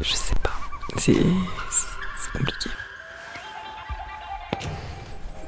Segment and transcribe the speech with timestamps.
[0.00, 0.50] Je sais pas.
[0.98, 1.14] C'est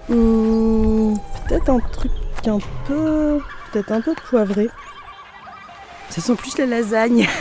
[0.09, 1.15] Hmm,
[1.49, 2.13] peut-être un truc
[2.47, 3.41] un peu.
[3.73, 4.69] Peut-être un peu poivré.
[6.11, 7.29] Ça sent plus la lasagne.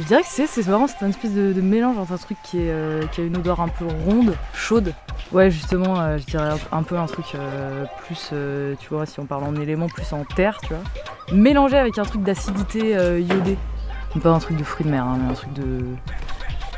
[0.00, 2.58] Je dirais que c'est c'est marrant, c'est un espèce de, mélange entre un truc qui,
[2.58, 4.94] est, euh, qui a une odeur un peu ronde, chaude.
[5.32, 8.32] Ouais, justement, euh, je dirais un, peu un truc euh, plus,
[8.78, 10.82] tu vois, si on parle en éléments, plus en terre, tu vois.
[11.36, 13.58] Mélangé avec un truc d'acidité iodée.
[14.22, 15.80] Pas un truc de fruits de mer, hein, mais un truc de.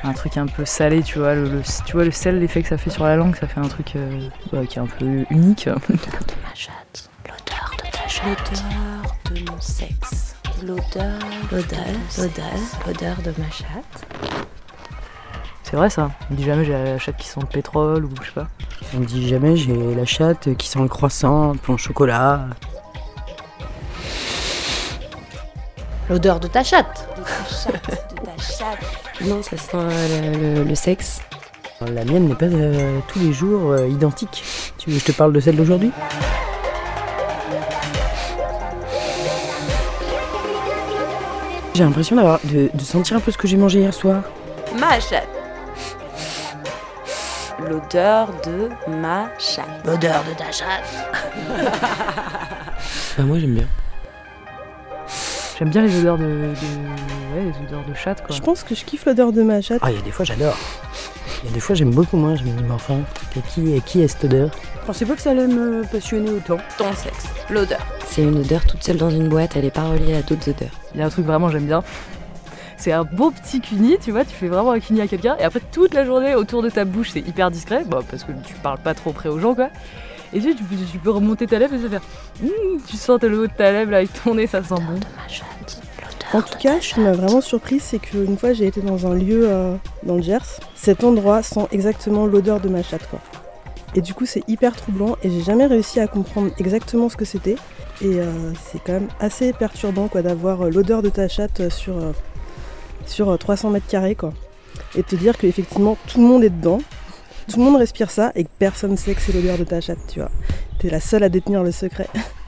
[0.03, 1.35] Un truc un peu salé, tu vois.
[1.35, 3.61] Le, le- tu vois, le sel, l'effet que ça fait sur la langue, ça fait
[3.61, 5.67] un truc euh, bah, qui est un peu unique.
[5.67, 5.75] ma
[6.55, 11.19] chatte, l'odeur de ta chatte, l'odeur de mon sexe, l'odeur,
[11.53, 11.79] l'odeur,
[12.19, 12.45] l'odeur,
[12.87, 14.07] l'odeur de ma chatte.
[15.63, 16.11] C'est vrai ça.
[16.31, 18.49] On dit jamais j'ai la chatte qui sent le pétrole ou je sais pas.
[18.97, 22.47] On dit jamais j'ai la chatte qui sent le croissant, le au chocolat.
[26.11, 27.09] L'odeur de ta chatte.
[27.17, 29.23] De ta chatte, de ta chatte.
[29.23, 31.21] Non, ça sent euh, le, le- le sexe.
[31.81, 34.43] La mienne n'est pas euh, tous les jours euh, identique.
[34.77, 35.93] Tu veux que je te parle de celle d'aujourd'hui?
[41.75, 44.23] J'ai l'impression d'avoir de, de sentir un peu ce que j'ai mangé hier soir.
[44.79, 45.29] Ma chatte.
[47.69, 49.67] L'odeur de ma chatte.
[49.85, 50.85] L'odeur de ta chatte.
[53.17, 53.67] Bah moi j'aime bien.
[55.61, 58.35] J'aime bien les odeurs de, de- ouais, les odeurs de chatte quoi.
[58.35, 59.81] Je pense que je kiffe l'odeur de ma chatte.
[59.83, 60.57] Ah il y a des fois j'adore.
[61.45, 62.35] Il y a des fois j'aime beaucoup moins.
[62.35, 62.97] Je me dis mais enfin,
[63.37, 64.51] et qui, et qui est cette odeur?
[64.81, 66.57] Je pensais pas que ça allait me passionner autant.
[66.79, 67.27] Ton sexe.
[67.51, 67.87] L'odeur.
[68.07, 70.71] C'est une odeur toute seule dans une boîte, elle est pas reliée à d'autres odeurs.
[70.95, 71.83] Il y a un truc vraiment j'aime bien.
[72.79, 75.45] C'est un beau petit cuni, tu vois, tu fais vraiment un cuni à quelqu'un et
[75.45, 78.55] après toute la journée autour de ta bouche c'est hyper discret, bon, parce que tu
[78.55, 79.69] parles pas trop près aux gens quoi.
[80.33, 82.03] Et tu, tu tu peux remonter ta lèvre et te faire
[82.43, 85.01] Hum, tu sens le haut de ta lèvre là, avec ton nez, ça sent bon.
[86.33, 89.15] En tout cas, ce qui m'a vraiment surprise, c'est qu'une fois j'ai été dans un
[89.15, 89.75] lieu euh,
[90.05, 93.19] dans le Gers, cet endroit sent exactement l'odeur de ma chatte quoi.
[93.97, 97.25] Et du coup, c'est hyper troublant et j'ai jamais réussi à comprendre exactement ce que
[97.25, 97.57] c'était.
[98.03, 101.95] Et euh, c'est quand même assez perturbant quoi d'avoir euh, l'odeur de ta chatte sur,
[103.07, 104.33] sur euh, 300 mètres carrés quoi.
[104.97, 106.81] Et te dire qu'effectivement tout le monde est dedans,
[107.51, 109.99] tout le monde respire ça et que personne sait que c'est l'odeur de ta chatte,
[110.09, 110.31] tu vois.
[110.79, 112.07] T'es la seule à détenir le secret.